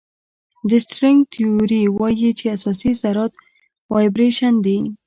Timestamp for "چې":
2.39-2.45